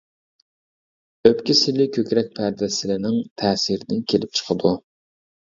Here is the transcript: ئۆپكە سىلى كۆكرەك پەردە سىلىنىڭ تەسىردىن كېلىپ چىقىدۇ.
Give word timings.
ئۆپكە 1.29 1.55
سىلى 1.59 1.87
كۆكرەك 1.97 2.31
پەردە 2.39 2.71
سىلىنىڭ 2.79 3.21
تەسىردىن 3.43 4.03
كېلىپ 4.15 4.35
چىقىدۇ. 4.41 4.77